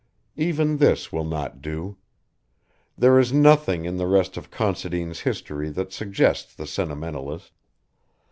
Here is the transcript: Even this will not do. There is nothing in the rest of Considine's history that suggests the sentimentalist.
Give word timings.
Even 0.37 0.77
this 0.77 1.11
will 1.13 1.23
not 1.23 1.61
do. 1.61 1.95
There 2.97 3.19
is 3.19 3.31
nothing 3.31 3.85
in 3.85 3.97
the 3.97 4.07
rest 4.07 4.35
of 4.35 4.49
Considine's 4.49 5.19
history 5.19 5.69
that 5.69 5.93
suggests 5.93 6.55
the 6.55 6.65
sentimentalist. 6.65 7.51